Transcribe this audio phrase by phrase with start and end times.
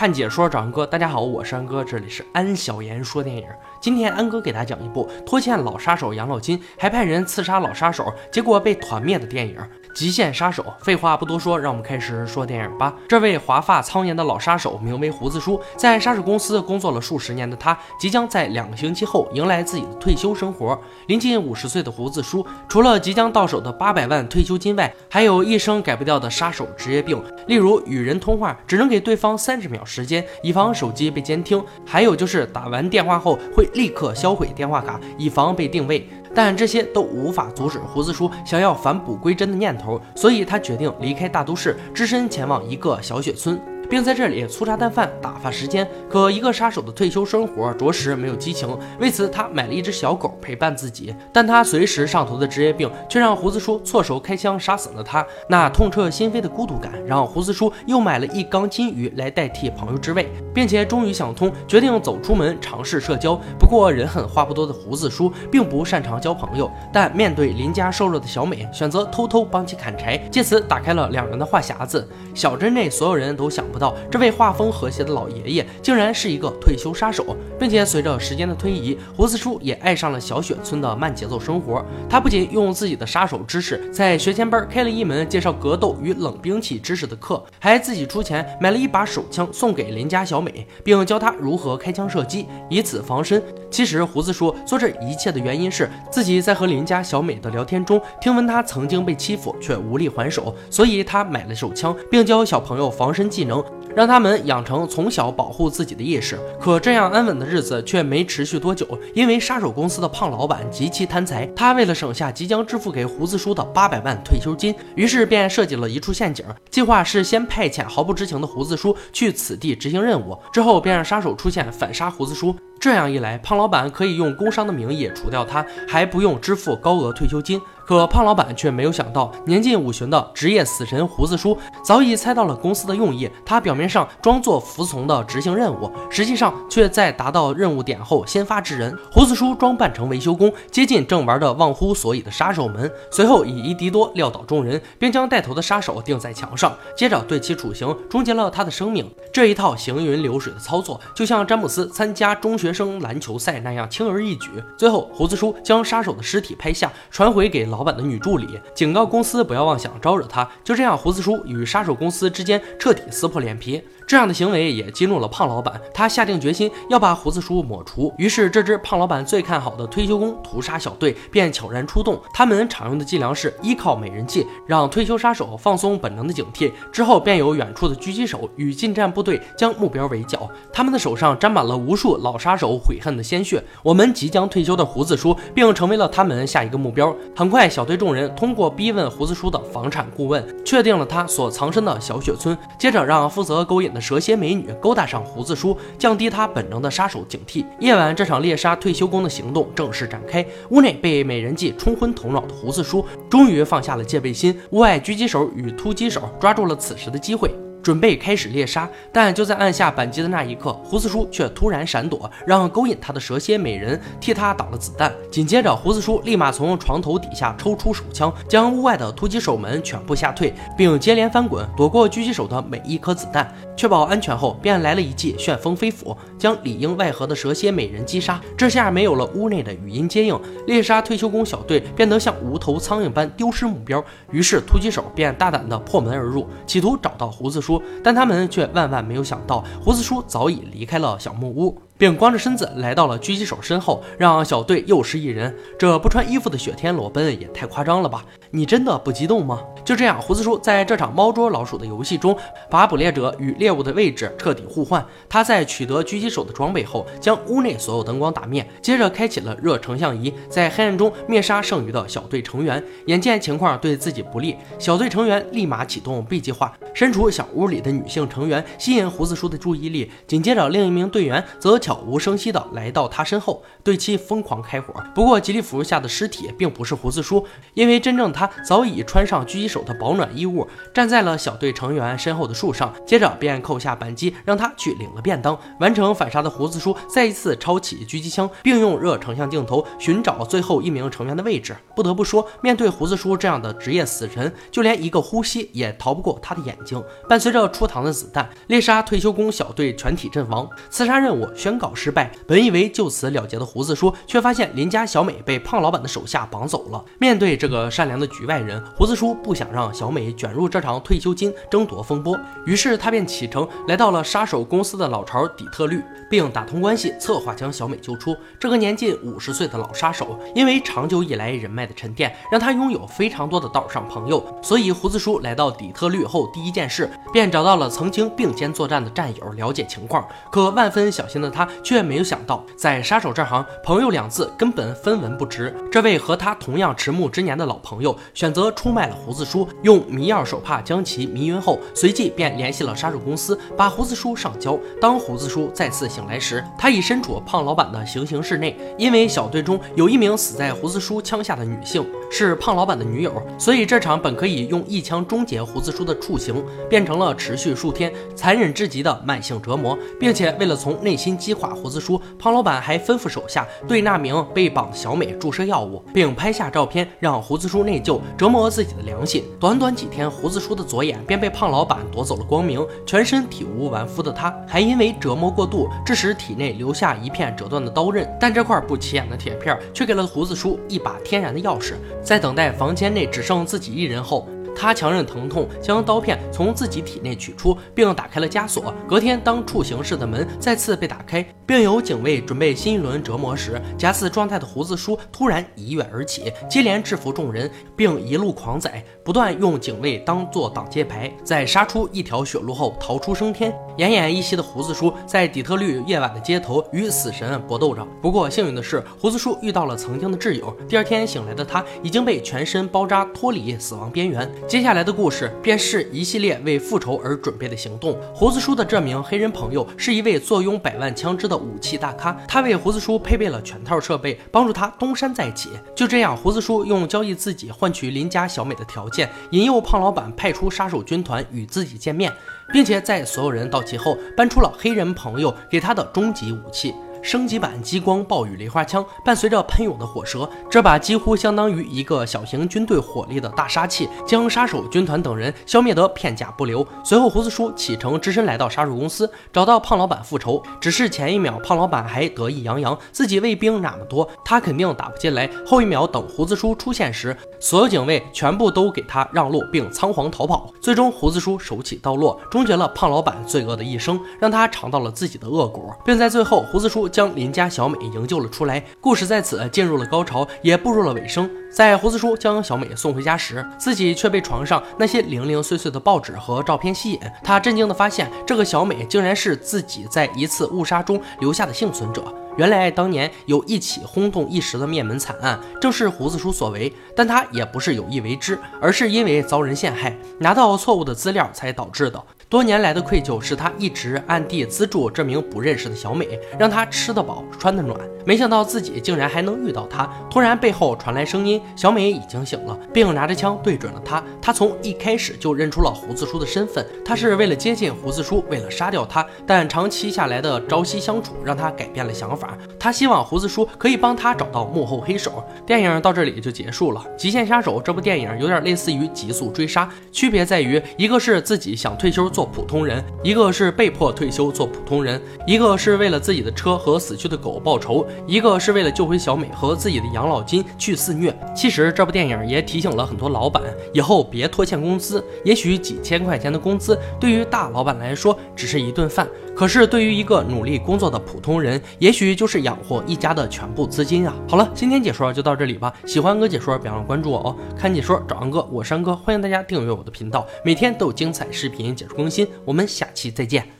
[0.00, 3.46] 看解说找安哥，大家好，我是安哥，这里是安小言说电影。
[3.82, 9.56] 今天安哥给大家讲一部拖欠老杀手养老金，还派人刺杀老杀手，结果被团灭的电影
[10.00, 10.62] 《极限杀手》。
[10.82, 12.94] 废话不多说，让我们开始说电影吧。
[13.06, 20.80] 这位华发苍颜的老杀手名为胡子叔，在杀手公司工作了数十年的他，即将在两个星期后迎来自己的退休生活。
[21.08, 36.08] 临近五十岁的胡子叔，除了即将到手的八百万退休金外，还有一生改不掉的杀手职业病，例如与人通话只能给对方三十秒时间，以防手机被监听；还有就是打完电话后会立刻销毁电话卡，以防被定位。
[36.34, 43.60] 但这些都无法阻止胡子叔想要返璞归真的念头，所以他决定离开大都市，只身前往一个小雪村。
[43.90, 45.86] 并在这里粗茶淡饭打发时间。
[46.08, 51.12] 可一个杀手的退休生活着实没有激情，为此他买了一只小狗陪伴自己。
[51.32, 55.26] 但他随时上头的职业病却让胡子叔错手开枪杀死了他。
[55.48, 63.34] 那痛彻心扉的孤独感让胡子叔又买了一缸金鱼来代替朋友之位，并且终于想通，决定走出门尝试社交。
[63.58, 72.08] 不过人狠话不多的胡子叔并不擅长交朋友，但面对邻家瘦弱的小美，选择偷偷帮其砍柴，借此打开了两人的话匣子。
[72.34, 73.79] 小镇内所有人都想不。
[73.80, 81.84] 到这位画风和谐的老爷爷，竟然是一个退休杀手，并且随着时间的推移，胡子叔也爱上了小雪村的慢节奏生活。
[82.08, 93.42] 他不仅用自己的杀手知识在学前班开了一门介绍格斗与冷兵器知识的课，还自己出钱买了一把手枪送给邻家小美，并教她如何开枪射击，以此防身。
[93.70, 103.64] 其实胡子叔做这一切的原因是自己在和邻家小美的聊天中听闻她曾经被欺负却无力还手，所以他买了手枪，并教小朋友防身技能。
[103.94, 106.38] 让他们养成从小保护自己的意识。
[106.60, 116.44] 可这样安稳的日子却没持续多久，因为杀手公司的胖老板极其贪财，他为了省下即将支付给胡子叔的八百万退休金，于是便设计了一处陷阱。
[116.70, 122.54] 计划是先派遣毫不知情的胡子叔去此地执行任务，之后便让杀手出现反杀胡子叔。
[122.80, 127.60] 这样一来，胖老板可以用工伤的名义除掉他，还不用支付高额退休金。
[127.84, 133.28] 可胖老板却没有想到，年近五旬的职业死神胡子叔早已猜到了公司的用意。
[133.44, 138.96] 他表面上装作服从的执行任务，实际上却在达到任务点后先发制人。
[139.10, 149.10] 胡子叔装扮成维修工，接近正玩的忘乎所以的杀手们，随后以一敌多撂倒众人，并将带头的杀手钉在墙上，接着对其处刑，终结了他的生命。
[149.32, 152.69] 这一套行云流水的操作，就像詹姆斯参加中学。
[152.70, 154.48] 学生篮球赛那样轻而易举。
[154.78, 160.48] 最后，胡子叔将杀手的尸体拍下，传回给老板的女助理，警告公司不要妄想招惹他。
[160.62, 163.82] 就这样，胡子叔与杀手公司之间彻底撕破脸皮。
[164.10, 168.12] 这样的行为也激怒了胖老板，他下定决心要把胡子叔抹除。
[168.18, 172.20] 于是，这支胖老板最看好的退休工屠杀小队便悄然出动。
[172.34, 180.50] 他们常用的伎俩是依靠美人计，让退休杀手放松本能的警惕，之后便有远处的狙击手与近战部队将目标围剿。
[180.72, 183.62] 他们的手上沾满了无数老杀手悔恨的鲜血。
[183.80, 187.14] 我们即将退休的胡子叔，并成为了他们下一个目标。
[187.36, 192.58] 很快，小队众人通过逼问胡子叔的房产顾问，确定了他所藏身的小雪村。
[192.76, 193.99] 接着，让负责勾引的。
[194.00, 197.64] 蛇蝎美女勾搭上胡子叔，降低他本能的杀手警惕。
[197.80, 200.44] 夜晚，这场猎杀退休工的行动正式展开。
[200.70, 204.58] 屋内被美人计冲昏头脑的胡子叔，终于放下了戒备心。
[204.70, 207.50] 屋外狙击手与突击手抓住了此时的机会。
[207.82, 215.12] 准备开始猎杀，但就在按下扳机的那一刻，胡子叔却突然闪躲，让勾引他的蛇蝎美人替他挡了子弹。
[215.30, 228.40] 紧接着，胡子叔立马从床头底下抽出手枪，将屋外的突击手们全部吓退，并接连翻滚躲过狙击手的每一颗子弹，确保安全后，便来了一记旋风飞斧，将里应外合的蛇蝎美人击杀。
[228.56, 234.04] 这下没有了屋内的语音接应，猎杀退休工小队变得像无头苍蝇般丢失目标。
[234.30, 237.69] 于是突击手便大胆地破门而入，企图找到胡子叔。
[238.02, 241.76] 但他们却万万没有想到，胡子叔早已离开了小木屋。
[241.98, 245.54] 并光着身子来到了狙击手身后，让小队又失一人。
[245.78, 248.24] 这不穿衣服的雪天裸奔也太夸张了吧？
[248.50, 249.60] 你真的不激动吗？
[249.90, 252.38] 就这样，胡子叔在这场猫捉老鼠的游戏中，
[252.70, 255.04] 把捕猎者与猎物的位置彻底互换。
[255.28, 262.80] 他在取得狙击手的装备后，将屋内所有灯光打灭，接着开启了热成像仪，在黑暗中灭杀剩余的小队成员。
[263.06, 270.08] 眼见情况对自己不利，小队成员立马启动 B 计划，身处小屋里的女性成员吸引胡子叔的注意力。
[270.28, 271.80] 紧接着，另一名队员则。
[271.80, 274.94] 悄无声息地来到他身后，对其疯狂开火。
[275.14, 285.58] 不过吉利服下的尸体并不是胡子叔，因为真正他早已穿上狙击手的保暖衣物，站在了小队成员身后的树上，接着便扣下扳机，让他去领了便当。
[285.78, 291.76] 完成反杀的胡子叔再一次抄起狙击枪，并用热成像镜头寻找最后一名成员的位置。
[291.94, 297.02] 不得不说，面对胡子叔这样的职业死神，就连一个呼吸也逃不过他的眼睛。
[297.28, 302.30] 伴随着出膛的子弹，猎杀退休工小队全体阵亡，刺杀任务宣告失败。
[302.46, 307.04] 本以为就此了结的胡子叔，却发现邻家小美被胖老板的手下绑走了。
[307.18, 312.34] 面对这个善良的局外人，胡子叔不想让小美卷入这场退休金争夺风波，
[312.64, 318.34] 于是他便启程来到了杀手公司的老巢底特律，并打通关系，策划将小美救出。
[318.58, 324.42] 这个年近五十岁的老杀手，因为长久以来人脉的沉淀，让他拥有非常多的道上朋友。
[324.62, 330.26] 所以胡子叔来到底特律后，第一件事便找到了曾经并肩作战的战友了解情况。
[330.50, 335.76] 可万分小心的他却没有想到，在杀手这行，朋友两字根本分文不值。
[335.92, 344.78] 这位和他同样迟暮之年的老朋友选择出卖了胡子叔，叔用迷药手帕将其迷晕后，随即便联系了杀手公司，把胡子叔上交。
[345.00, 348.76] 当胡子叔再次醒来时，他已身处胖老板的行刑室内。
[348.96, 359.98] 因为小队中有一名死在胡子叔枪下的女性是胖老板的女友，所以这场本可以用一枪终结胡子叔的处刑，变成了持续数天、残忍至极的慢性折磨。
[360.20, 369.39] 并且为了从内心击垮胡子叔，胖老板还吩咐手下对那名被绑的小美注射药物，并拍下照片让胡子叔内疚，折磨自己的良心。
[369.58, 378.28] 短短几天，胡子叔的左眼便被胖老板夺走了光明，全身体无完肤的他，还因为折磨过度，致使体内留下一片折断的刀刃。
[378.40, 381.94] 但这块不起眼的铁片，却给了胡子叔一把天然的钥匙。
[382.22, 384.48] 在等待房间内只剩自己一人后。
[384.72, 388.94] 他强忍疼痛，将刀片从自己体内取出，并打开了枷锁。
[389.06, 403.72] 隔天，当处刑室的门再次被打开，并有警卫准备新一轮折磨时，假死状态的胡子叔突然一跃而起，接连制服众人，并一路狂宰，不断用警卫当做挡箭牌，在杀出一条血路后逃出升天。
[403.98, 408.04] 奄奄一息的胡子叔在底特律夜晚的街头与死神搏斗着。
[408.20, 410.76] 不过幸运的是，胡子叔遇到了曾经的挚友。
[410.88, 414.50] 第二天醒来的他已经被全身包扎，脱离死亡边缘。
[414.66, 418.18] 接下来的故事便是一系列为复仇而准备的行动。
[418.34, 425.70] 胡子叔的这名黑人朋友是一位坐拥百万枪支的武器大咖，他为胡子叔配备了全套设备，帮助他东山再起。
[425.94, 432.32] 就这样，胡子叔用交易自己换取邻家小美的条件，引诱胖老板派出杀手军团与自己见面，
[432.72, 436.94] 并且在所有人到齐后，搬出了黑人朋友给他的终极武器。
[437.22, 446.86] 升级版激光暴雨雷花枪伴随着喷涌的火舌，这把几乎相当于一个小型军队火力的大杀器，将杀手军团等人消灭得片甲不留。
[447.04, 450.62] 随后，胡子叔启程只身来到杀手公司，找到胖老板复仇。
[450.80, 455.48] 只是前一秒，胖老板还得意洋洋自己卫兵那么多，他肯定打不进来。
[455.66, 460.72] 后一秒，等胡子叔出现时，所有警卫全部都给他让路，并仓皇逃跑。
[460.80, 467.09] 最终，胡子叔手起刀落，终结了胖老板罪恶的一生，让他尝到了自己的恶果，并在最后，胡子叔。
[467.10, 471.50] 将邻家小美营救了出来，故事在此进入了高潮，也步入了尾声。
[471.70, 477.20] 在胡子叔将小美送回家时，自己却被床上那些零零碎碎的报纸和照片吸引。
[477.44, 482.34] 他震惊地发现，这个小美竟然是自己在一次误杀中留下的幸存者。
[482.56, 486.92] 原来当年有一起轰动一时的灭门惨案，正是胡子叔所为。
[487.14, 492.22] 但他也不是有意为之，而是因为遭人陷害，拿到错误的资料才导致的。
[492.50, 496.26] 多年来的愧疚，是他一直暗地资助这名不认识的小美，
[496.58, 497.96] 让她吃得饱、穿得暖。
[498.26, 500.10] 没想到自己竟然还能遇到她。
[500.28, 504.20] 突然背后传来声音，小美已经醒了，并拿着枪对准了他。
[504.42, 509.24] 他从一开始就认出了胡子叔的身份，他是为了接近胡子叔，为了杀掉他。
[509.46, 512.58] 但长期下来的朝夕相处，让他改变了想法。
[512.80, 515.44] 他希望胡子叔可以帮他找到幕后黑手。
[515.64, 517.00] 电影到这里就结束了。
[517.16, 522.39] 《极限杀手》这部电影有点类似于《极速追杀》，区别在于一个是自己想退休做。
[522.40, 531.38] 做普通人，一个是被迫退休做普通人，一个是为了自己的车和死去的狗报仇，一个是为了救回小美和自己的养老金去肆虐。
[531.54, 535.22] 其实这部电影也提醒了很多老板，以后别拖欠工资。
[535.44, 544.34] 也许几千块钱的工资对于大老板来说只是一顿饭，可是对于一个努力工作的普通人，也许就是养活一家的全部资金啊！
[544.48, 545.92] 好了，今天解说就到这里吧。
[546.06, 547.56] 喜欢哥解说，别忘了关注我哦。
[547.78, 552.29] 看解说找安哥，我是安哥，欢迎大家订阅我的频道，每天都有精彩视频解说更。
[552.30, 553.79] 心，我们下期再见。